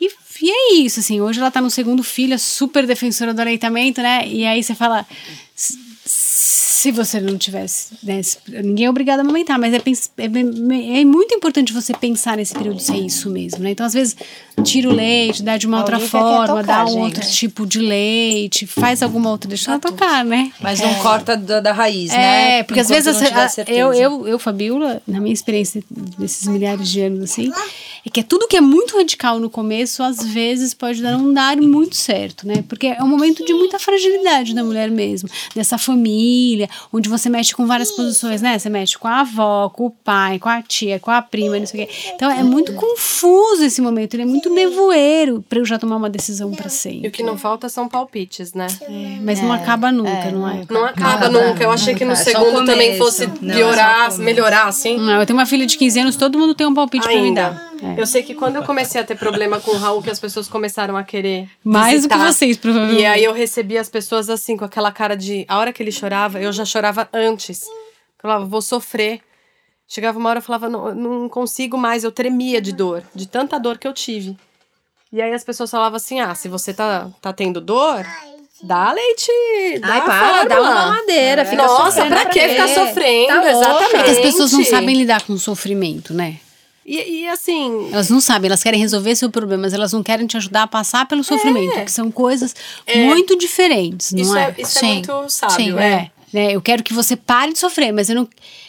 [0.00, 0.08] E,
[0.40, 4.00] e é isso, assim, hoje ela tá no segundo filho, é super defensora do aleitamento,
[4.00, 4.26] né?
[4.28, 5.04] E aí você fala,
[6.86, 8.20] se você não tivesse, né,
[8.62, 12.78] ninguém é obrigado a amamentar, mas é, é, é, muito importante você pensar nesse período
[12.78, 13.70] se é isso mesmo, né?
[13.70, 14.16] Então, às vezes,
[14.62, 17.80] tira o leite, dá de uma outra forma, tocar, dá um gente, outro tipo de
[17.80, 20.52] leite, faz alguma outra, deixa ela tocar, né?
[20.60, 20.94] Mas não é.
[21.00, 22.58] corta da, da, raiz, é, né?
[22.58, 27.00] É, porque às vezes a, eu, eu, eu, Fabiola, na minha experiência desses milhares de
[27.00, 27.50] anos assim,
[28.06, 31.56] é que é tudo que é muito radical no começo, às vezes pode não dar
[31.56, 32.64] muito certo, né?
[32.68, 37.54] Porque é um momento de muita fragilidade da mulher mesmo, dessa família, onde você mexe
[37.54, 38.58] com várias posições, né?
[38.58, 41.66] Você mexe com a avó, com o pai, com a tia, com a prima, não
[41.66, 41.94] sei o quê.
[42.14, 46.10] Então é muito confuso esse momento, ele é muito nevoeiro para eu já tomar uma
[46.10, 47.06] decisão para sempre.
[47.06, 48.66] E o que não falta são palpites, né?
[48.82, 50.62] É, mas é, não acaba nunca, é, não é?
[50.68, 51.62] Não acaba nunca.
[51.62, 54.98] Eu achei que no segundo também fosse piorar, melhorar, assim.
[54.98, 57.34] Não, eu tenho uma filha de 15 anos, todo mundo tem um palpite para me
[57.34, 57.75] dar.
[57.82, 58.00] É.
[58.00, 60.48] Eu sei que quando eu comecei a ter problema com o Raul, que as pessoas
[60.48, 61.48] começaram a querer.
[61.62, 63.00] Mais visitar, do que vocês, provavelmente.
[63.00, 65.44] E aí eu recebia as pessoas assim, com aquela cara de.
[65.48, 67.62] A hora que ele chorava, eu já chorava antes.
[67.62, 69.20] Eu falava, vou sofrer.
[69.88, 73.58] Chegava uma hora eu falava, não, não consigo mais, eu tremia de dor, de tanta
[73.58, 74.36] dor que eu tive.
[75.12, 78.04] E aí as pessoas falavam assim: ah, se você tá, tá tendo dor,
[78.62, 79.30] Dá leite.
[79.80, 81.42] Dá Ai, para, dá uma madeira.
[81.42, 81.44] É.
[81.44, 83.26] Fica Nossa, pra que ficar sofrendo?
[83.26, 84.10] Tá exatamente.
[84.10, 86.38] As pessoas não sabem lidar com o sofrimento, né?
[86.86, 87.88] E, e, assim.
[87.92, 90.66] Elas não sabem, elas querem resolver seu problema, mas elas não querem te ajudar a
[90.68, 91.84] passar pelo sofrimento, é.
[91.84, 92.54] que são coisas
[92.86, 93.04] é.
[93.04, 94.54] muito diferentes, não isso é?
[94.56, 94.86] é isso é Sim.
[94.86, 95.78] é muito sábio, Sim.
[95.78, 95.84] é.
[95.84, 96.10] é.
[96.32, 96.52] Né?
[96.52, 98.28] Eu quero que você pare de sofrer, mas eu não,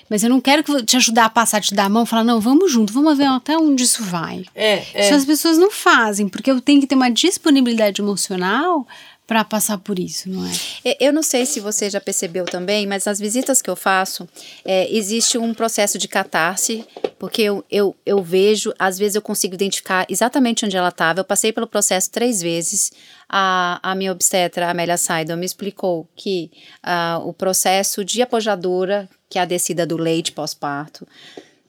[0.10, 2.40] mas eu não quero que te ajudar a passar, te dar a mão, falar, não,
[2.40, 4.46] vamos junto, vamos ver até onde isso vai.
[4.56, 5.02] É, é.
[5.02, 8.88] Isso as pessoas não fazem, porque eu tenho que ter uma disponibilidade emocional
[9.28, 10.98] para passar por isso, não é?
[11.02, 14.28] Eu não sei se você já percebeu também, mas nas visitas que eu faço,
[14.64, 16.86] é, existe um processo de catarse,
[17.20, 21.20] porque eu, eu, eu vejo, às vezes eu consigo identificar exatamente onde ela estava.
[21.20, 22.94] Eu passei pelo processo três vezes.
[23.28, 26.50] A, a minha obstetra, Amélia Saidon, me explicou que
[26.82, 31.06] uh, o processo de apojadura, que é a descida do leite pós-parto,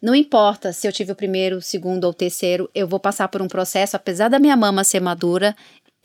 [0.01, 3.27] não importa se eu tive o primeiro, o segundo ou o terceiro, eu vou passar
[3.27, 5.57] por um processo, apesar da minha mama ser madura,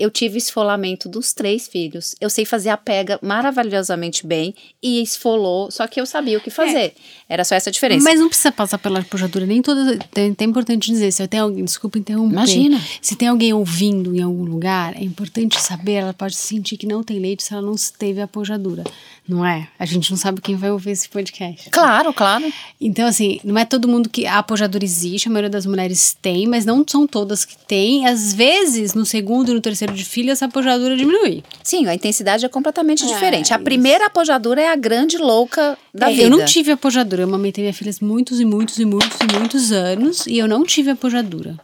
[0.03, 2.13] eu tive esfolamento dos três filhos.
[2.19, 6.49] Eu sei fazer a pega maravilhosamente bem e esfolou, só que eu sabia o que
[6.49, 6.77] fazer.
[6.77, 6.93] É.
[7.29, 8.03] Era só essa diferença.
[8.03, 9.97] Mas não precisa passar pela pujadura, nem toda.
[10.13, 12.33] É, é importante dizer, se tem alguém, desculpa interromper.
[12.33, 12.81] Imagina.
[13.01, 17.01] Se tem alguém ouvindo em algum lugar, é importante saber, ela pode sentir que não
[17.01, 18.83] tem leite se ela não teve a.
[19.27, 19.69] Não é?
[19.79, 21.69] A gente não sabe quem vai ouvir esse podcast.
[21.69, 22.51] Claro, claro.
[22.79, 26.45] Então, assim, não é todo mundo que a apojadura existe, a maioria das mulheres tem,
[26.45, 28.05] mas não são todas que têm.
[28.05, 31.41] Às vezes, no segundo e no terceiro de filho, essa apojadura diminui.
[31.63, 33.53] Sim, a intensidade é completamente é, diferente.
[33.53, 33.63] A isso.
[33.63, 36.23] primeira apojadura é a grande louca da é, vida.
[36.23, 37.21] Eu não tive apojadura.
[37.21, 40.65] Eu amamentei minha filha muitos e muitos e muitos e muitos anos e eu não
[40.65, 41.57] tive apojadura.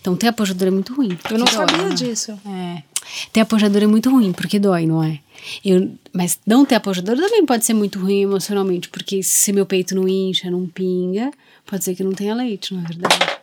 [0.00, 1.18] Então, ter apojadura é muito ruim.
[1.30, 1.94] Eu não dói, sabia né?
[1.94, 2.38] disso.
[2.46, 2.82] É.
[3.32, 5.20] Ter apojadura é muito ruim, porque dói, não é?
[5.64, 9.94] Eu, mas não ter apojadura também pode ser muito ruim emocionalmente, porque se meu peito
[9.94, 11.30] não incha, não pinga,
[11.66, 13.33] pode ser que não tenha leite, não é verdade?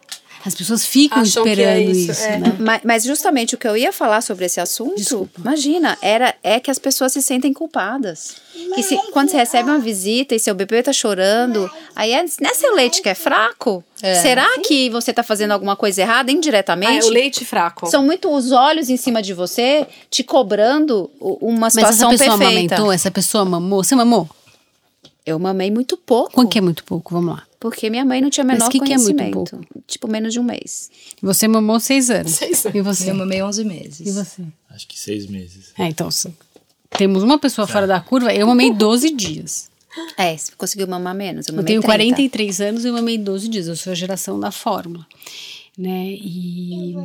[0.45, 2.37] As pessoas ficam Acham esperando é isso, isso é.
[2.37, 2.55] né?
[2.59, 5.39] Mas, mas, justamente o que eu ia falar sobre esse assunto, Desculpa.
[5.39, 8.35] imagina, era é que as pessoas se sentem culpadas.
[8.75, 12.49] Que se, quando você recebe uma visita e seu bebê tá chorando, aí é, não
[12.49, 13.83] é seu leite que é fraco?
[14.01, 14.15] É.
[14.15, 17.03] Será que você tá fazendo alguma coisa errada indiretamente?
[17.03, 17.87] Ah, é o leite fraco.
[17.87, 22.37] São muito os olhos em cima de você, te cobrando uma situação Mas essa pessoa
[22.37, 22.75] perfeita.
[22.75, 22.91] amamentou?
[22.91, 23.83] Essa pessoa mamou?
[23.83, 24.29] Você mamou?
[25.25, 26.31] Eu mamei muito pouco.
[26.31, 27.13] Quanto que é muito pouco?
[27.13, 27.43] Vamos lá.
[27.61, 29.15] Porque minha mãe não tinha menor Mas que conhecimento.
[29.15, 29.83] Que é muito pouco?
[29.85, 30.89] Tipo, menos de um mês.
[31.21, 32.31] Você mamou seis anos.
[32.31, 32.75] Seis anos.
[32.75, 33.11] E você?
[33.11, 33.99] Eu mamei onze meses.
[33.99, 34.41] E você?
[34.67, 35.71] Acho que seis meses.
[35.77, 36.09] É, então,
[36.89, 38.33] temos uma pessoa fora da curva.
[38.33, 39.69] Eu mamei 12 dias.
[40.17, 41.47] É, você conseguiu mamar menos.
[41.47, 41.85] Eu, eu tenho 30.
[41.85, 43.67] 43 anos e eu mamei 12 dias.
[43.67, 45.05] Eu sou a geração da fórmula.
[45.77, 46.07] Né?
[46.13, 46.95] E.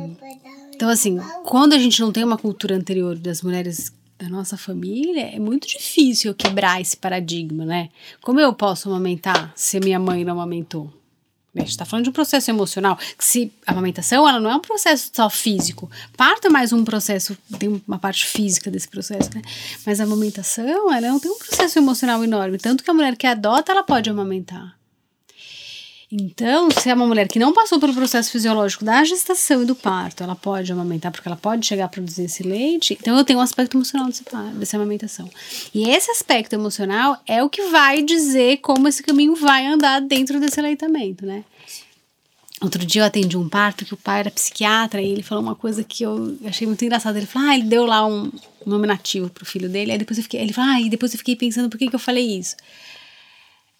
[0.73, 5.35] Então, assim, quando a gente não tem uma cultura anterior das mulheres da nossa família,
[5.35, 7.89] é muito difícil eu quebrar esse paradigma, né?
[8.21, 10.91] Como eu posso amamentar se minha mãe não amamentou?
[11.55, 12.97] A gente está falando de um processo emocional.
[13.17, 16.83] Que se a amamentação ela não é um processo só físico, parto é mais um
[16.83, 19.41] processo, tem uma parte física desse processo, né?
[19.85, 22.57] Mas a amamentação, ela não tem um processo emocional enorme.
[22.57, 24.76] Tanto que a mulher que adota, ela pode amamentar.
[26.09, 29.75] Então, se é uma mulher que não passou pelo processo fisiológico da gestação e do
[29.75, 32.97] parto, ela pode amamentar porque ela pode chegar a produzir esse leite.
[32.99, 35.29] Então, eu tenho um aspecto emocional desse, dessa amamentação.
[35.73, 40.39] E esse aspecto emocional é o que vai dizer como esse caminho vai andar dentro
[40.39, 41.43] desse aleitamento, né?
[42.61, 45.53] Outro dia eu atendi um parto que o pai era psiquiatra e ele falou uma
[45.53, 47.19] coisa que eu achei muito engraçada.
[47.19, 48.31] Ele falou, ah, ele deu lá um
[48.65, 49.91] nominativo pro filho dele.
[49.91, 51.95] Aí depois eu fiquei, ele falou, ah, e depois eu fiquei pensando por que, que
[51.95, 52.55] eu falei isso.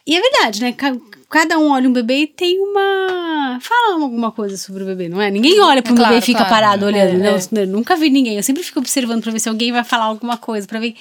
[0.07, 0.71] E é verdade, né?
[0.71, 0.95] Ca-
[1.29, 3.59] Cada um olha um bebê e tem uma.
[3.61, 5.29] Fala alguma coisa sobre o bebê, não é?
[5.29, 6.53] Ninguém olha pro É claro, bebê e fica claro.
[6.53, 7.21] parado olhando.
[7.21, 8.37] É, não, eu nunca vi ninguém.
[8.37, 10.95] Eu sempre fico observando pra ver se alguém vai falar alguma coisa, pra ver.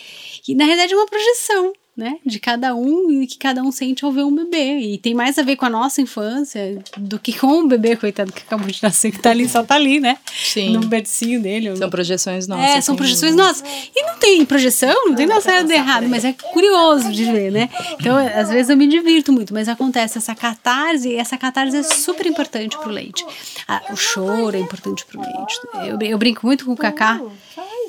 [0.49, 2.19] E na realidade é uma projeção, né?
[2.25, 4.79] De cada um e que cada um sente ao ver um bebê.
[4.79, 8.33] E tem mais a ver com a nossa infância do que com o bebê, coitado,
[8.33, 10.19] que acabou de nascer, que tá ali, só tá ali, né?
[10.31, 10.75] Sim.
[10.75, 11.75] No bercinho dele.
[11.77, 12.65] São projeções nossas.
[12.65, 13.65] é, são sem projeções nossas.
[13.95, 17.51] E não tem projeção, não tem nada certo e errado, mas é curioso de ver,
[17.51, 17.71] né?
[17.99, 21.83] Então, às vezes eu me divirto muito, mas acontece essa catarse, e essa catarse é
[21.83, 23.25] super importante pro leite.
[23.67, 25.61] Ah, o choro é importante pro leite.
[25.89, 27.21] Eu, eu brinco muito com o Cacá,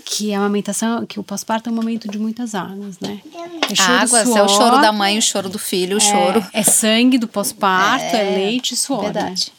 [0.09, 3.19] que a amamentação, que o pós-parto é um momento de muitas águas, né?
[3.69, 6.39] É choro, Água, se é o choro da mãe, o choro do filho, o choro.
[6.53, 9.03] É, é sangue do pós-parto, é, leite e suor.
[9.03, 9.11] né?
[9.11, 9.51] Verdade.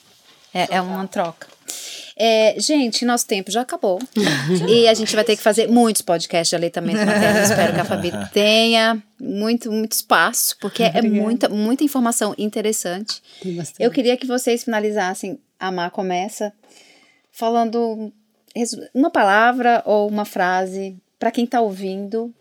[0.55, 1.47] É, é uma troca.
[2.17, 4.01] É, gente, nosso tempo já acabou.
[4.67, 7.41] e a gente vai ter que fazer muitos podcasts de aleitamento materno.
[7.41, 13.23] Espero que a Fabi tenha muito, muito espaço, porque é muita, muita informação interessante.
[13.79, 15.39] Eu queria que vocês finalizassem.
[15.61, 16.53] A Má começa
[17.33, 18.13] falando
[18.95, 22.33] uma palavra ou uma frase para quem está ouvindo,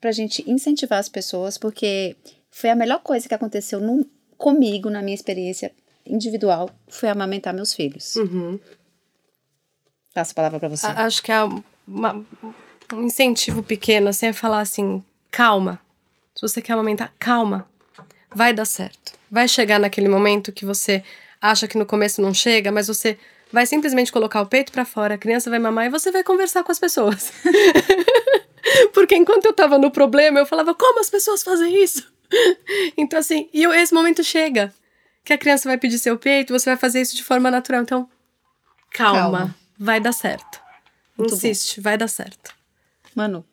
[0.00, 2.16] para a gente incentivar as pessoas, porque
[2.50, 4.06] foi a melhor coisa que aconteceu no-
[4.38, 5.72] comigo, na minha experiência
[6.06, 8.14] individual, foi amamentar meus filhos.
[10.14, 10.86] Passo a palavra para você.
[10.86, 11.42] A- Acho que é
[11.86, 12.24] uma-
[12.92, 15.80] um incentivo pequeno, assim, é falar assim, calma.
[16.34, 17.68] Se você quer amamentar, calma.
[18.34, 19.12] Vai dar certo.
[19.30, 21.02] Vai chegar naquele momento que você
[21.40, 23.18] acha que no começo não chega, mas você
[23.52, 26.62] vai simplesmente colocar o peito pra fora, a criança vai mamar e você vai conversar
[26.64, 27.32] com as pessoas.
[28.92, 32.06] Porque enquanto eu tava no problema, eu falava, como as pessoas fazem isso?
[32.96, 34.72] Então, assim, e eu- esse momento chega.
[35.24, 37.82] Que a criança vai pedir seu peito, você vai fazer isso de forma natural.
[37.82, 38.08] Então,
[38.92, 39.56] calma, Calma.
[39.78, 40.60] vai dar certo.
[41.18, 42.54] Muito Insiste, vai dar certo.
[43.14, 43.44] Manu.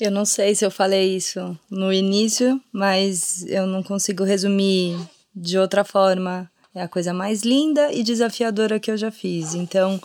[0.00, 4.98] Eu não sei se eu falei isso no início, mas eu não consigo resumir
[5.34, 6.50] de outra forma.
[6.76, 9.54] É a coisa mais linda e desafiadora que eu já fiz.
[9.54, 9.98] Então,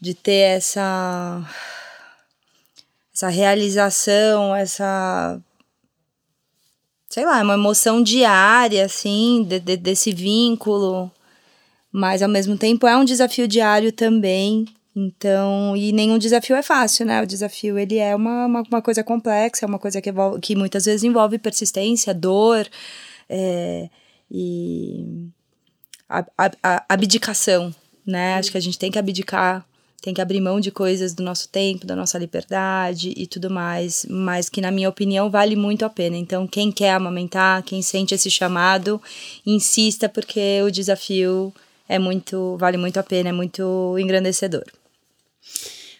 [0.00, 1.40] de ter essa
[3.14, 5.40] essa realização, essa
[7.08, 11.08] sei lá, uma emoção diária assim, de- de- desse vínculo,
[11.92, 14.64] mas ao mesmo tempo é um desafio diário também.
[14.96, 17.22] Então, e nenhum desafio é fácil, né?
[17.22, 20.10] O desafio ele é uma, uma, uma coisa complexa, é uma coisa que,
[20.42, 22.66] que muitas vezes envolve persistência, dor
[23.28, 23.88] é,
[24.30, 25.28] e
[26.08, 28.34] a- abdicação, né?
[28.34, 29.66] Acho que a gente tem que abdicar,
[30.00, 34.06] tem que abrir mão de coisas do nosso tempo, da nossa liberdade e tudo mais,
[34.08, 36.16] mas que na minha opinião vale muito a pena.
[36.16, 39.00] Então, quem quer amamentar, quem sente esse chamado,
[39.44, 41.52] insista porque o desafio
[41.88, 44.64] é muito, vale muito a pena, é muito engrandecedor.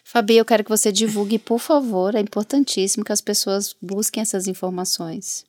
[0.03, 2.15] Fabi, eu quero que você divulgue, por favor.
[2.15, 5.45] É importantíssimo que as pessoas busquem essas informações.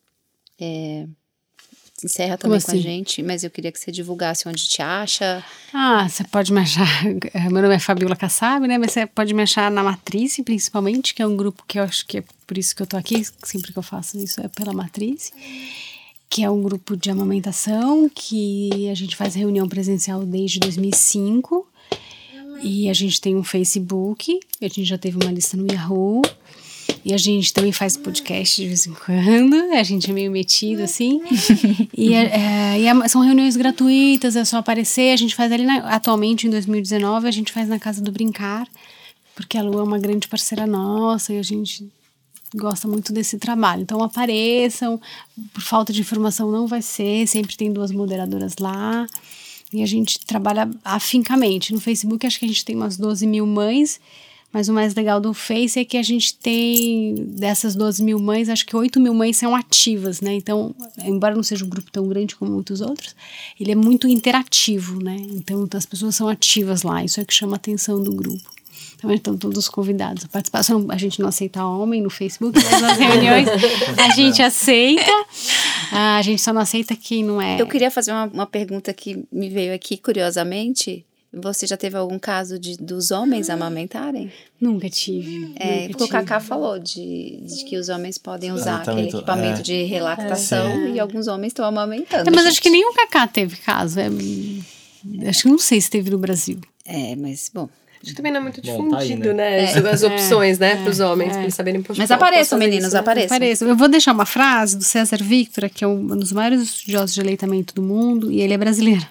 [0.61, 1.07] É,
[2.04, 2.82] encerra também com a assim?
[2.82, 5.44] gente, mas eu queria que você divulgasse onde te acha.
[5.72, 6.87] Ah, você pode me achar.
[7.50, 8.78] Meu nome é Fabiola Kassab, né?
[8.78, 12.06] Mas você pode me achar na Matriz, principalmente, que é um grupo que eu acho
[12.06, 13.24] que é por isso que eu tô aqui.
[13.42, 15.32] Sempre que eu faço isso é pela Matriz.
[16.30, 21.66] Que é um grupo de amamentação que a gente faz reunião presencial desde 2005.
[22.62, 26.22] E a gente tem um Facebook, a gente já teve uma lista no Yahoo.
[27.05, 30.83] E a gente também faz podcast de vez em quando, a gente é meio metido
[30.83, 31.20] assim.
[31.96, 32.27] e é-
[32.74, 35.12] é, e é- são reuniões gratuitas, é só aparecer.
[35.12, 38.66] A gente faz ali, na- atualmente em 2019, a gente faz na Casa do Brincar,
[39.35, 41.87] porque a Lu é uma grande parceira nossa e a gente
[42.55, 43.83] gosta muito desse trabalho.
[43.83, 45.01] Então apareçam,
[45.53, 49.07] por falta de informação não vai ser, sempre tem duas moderadoras lá.
[49.72, 51.72] E a gente trabalha afincamente.
[51.74, 54.01] No Facebook acho que a gente tem umas 12 mil mães,
[54.52, 58.48] mas o mais legal do Face é que a gente tem, dessas 12 mil mães,
[58.48, 60.32] acho que 8 mil mães são ativas, né?
[60.34, 63.14] Então, embora não seja um grupo tão grande como muitos outros,
[63.61, 65.16] ele é muito interativo, né?
[65.32, 68.50] Então, as pessoas são ativas lá, isso é que chama a atenção do grupo.
[68.96, 70.64] Então, estão todos convidados a participar.
[70.64, 73.46] Só não- a gente não aceita homem no Facebook, mas nas reuniões
[73.96, 75.04] a gente aceita.
[75.92, 77.61] Ah, A gente só não aceita quem não é.
[77.61, 81.04] Eu queria fazer uma, uma pergunta que me veio aqui, curiosamente.
[81.42, 84.33] Você já teve algum caso de, dos homens amamentarem?
[84.61, 85.53] Nunca tive.
[85.57, 86.18] É, nunca porque o tive.
[86.18, 89.62] Cacá falou de, de que os homens podem usar aquele Aleitamento, equipamento é.
[89.62, 92.28] de relactação e alguns homens estão amamentando.
[92.28, 92.53] É, mas gente.
[92.53, 93.99] acho que nem o Kaká teve caso.
[94.01, 94.09] É,
[95.28, 96.59] acho que não sei se teve no Brasil.
[96.84, 97.68] É, mas bom.
[98.01, 99.62] Acho que também não é muito Bom, tá aí, difundido, né?
[99.72, 99.90] né?
[99.90, 103.01] As opções, né, pros homens, pra eles saberem poxa, Mas apareçam, meninos, isso, né?
[103.01, 103.28] apareçam.
[103.28, 103.64] Pareça.
[103.64, 107.20] Eu vou deixar uma frase do César Victor, que é um dos maiores estudiosos de
[107.20, 109.05] aleitamento do mundo, e ele é brasileiro.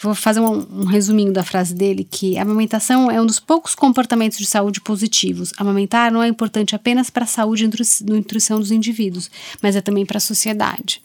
[0.00, 3.74] Vou fazer um, um resuminho da frase dele, que a amamentação é um dos poucos
[3.74, 5.52] comportamentos de saúde positivos.
[5.58, 9.30] Amamentar não é importante apenas para a saúde e nutri- nutrição dos indivíduos,
[9.60, 11.02] mas é também para a sociedade.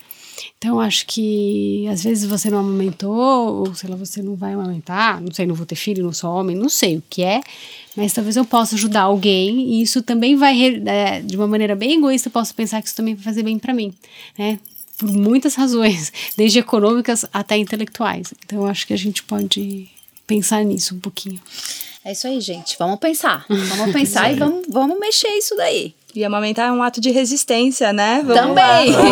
[0.57, 5.21] Então, acho que às vezes você não amamentou, ou sei lá, você não vai amamentar,
[5.21, 7.41] não sei, não vou ter filho, não sou homem, não sei o que é,
[7.95, 11.97] mas talvez eu possa ajudar alguém e isso também vai, é, de uma maneira bem
[11.97, 13.93] egoísta, eu posso pensar que isso também vai fazer bem para mim,
[14.37, 14.59] né?
[14.97, 18.33] Por muitas razões, desde econômicas até intelectuais.
[18.45, 19.89] Então, eu acho que a gente pode
[20.25, 21.39] pensar nisso um pouquinho.
[22.05, 22.75] É isso aí, gente.
[22.77, 23.45] Vamos pensar.
[23.49, 25.95] Vamos pensar e vamos, vamos mexer isso daí.
[26.15, 28.21] E amamentar é um ato de resistência, né?
[28.25, 28.93] Vamos Também.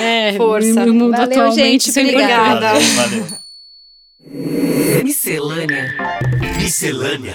[0.00, 0.84] É, Força.
[0.84, 2.08] No mundo Valeu, atualmente, gente.
[2.08, 2.72] Obrigada.
[2.72, 3.26] Valeu, valeu.
[5.04, 5.94] Miscelânea.
[6.56, 7.32] Miscelânea.